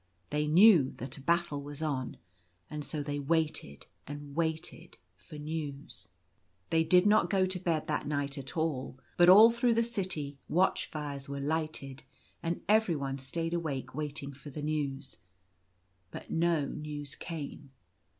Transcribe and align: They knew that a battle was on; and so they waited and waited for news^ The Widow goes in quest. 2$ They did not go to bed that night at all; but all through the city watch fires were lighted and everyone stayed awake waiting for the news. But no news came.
They 0.31 0.47
knew 0.47 0.95
that 0.97 1.19
a 1.19 1.21
battle 1.21 1.61
was 1.61 1.83
on; 1.83 2.17
and 2.71 2.83
so 2.83 3.03
they 3.03 3.19
waited 3.19 3.85
and 4.07 4.35
waited 4.35 4.97
for 5.15 5.35
news^ 5.35 5.37
The 5.43 5.47
Widow 5.47 5.73
goes 5.73 5.73
in 5.75 5.83
quest. 5.83 6.09
2$ 6.09 6.09
They 6.71 6.83
did 6.85 7.05
not 7.05 7.29
go 7.29 7.45
to 7.45 7.59
bed 7.59 7.85
that 7.85 8.07
night 8.07 8.37
at 8.39 8.57
all; 8.57 8.97
but 9.15 9.29
all 9.29 9.51
through 9.51 9.75
the 9.75 9.83
city 9.83 10.39
watch 10.49 10.87
fires 10.89 11.29
were 11.29 11.39
lighted 11.39 12.01
and 12.41 12.63
everyone 12.67 13.19
stayed 13.19 13.53
awake 13.53 13.93
waiting 13.93 14.33
for 14.33 14.49
the 14.49 14.63
news. 14.63 15.19
But 16.09 16.31
no 16.31 16.65
news 16.65 17.13
came. 17.13 17.69